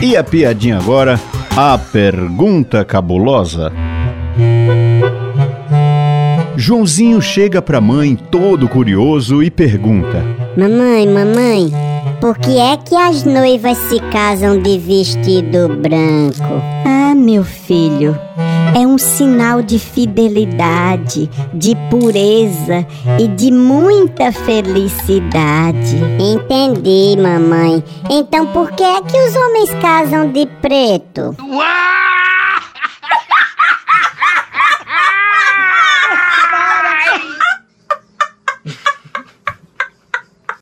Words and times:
E 0.00 0.16
a 0.16 0.22
piadinha 0.22 0.78
agora, 0.78 1.20
a 1.56 1.76
pergunta 1.76 2.84
cabulosa. 2.84 3.72
Joãozinho 6.56 7.20
chega 7.20 7.60
pra 7.60 7.80
mãe 7.80 8.14
todo 8.14 8.68
curioso 8.68 9.42
e 9.42 9.50
pergunta: 9.50 10.24
Mamãe, 10.56 11.06
mamãe, 11.06 11.72
por 12.20 12.38
que 12.38 12.58
é 12.58 12.76
que 12.76 12.94
as 12.94 13.24
noivas 13.24 13.76
se 13.76 13.98
casam 14.12 14.62
de 14.62 14.78
vestido 14.78 15.68
branco? 15.68 16.62
Ah, 16.86 17.14
meu 17.16 17.42
filho, 17.42 18.16
é 18.78 18.86
um 18.86 18.96
sinal 18.96 19.60
de 19.60 19.76
fidelidade, 19.76 21.28
de 21.52 21.74
pureza 21.90 22.86
e 23.18 23.26
de 23.26 23.50
muita 23.50 24.30
felicidade. 24.30 25.96
Entendi, 26.20 27.20
mamãe. 27.20 27.82
Então 28.08 28.46
por 28.46 28.70
que 28.70 28.84
é 28.84 29.02
que 29.02 29.20
os 29.20 29.34
homens 29.34 29.70
casam 29.82 30.30
de 30.30 30.46
preto? 30.46 31.34
Uau! 31.40 31.97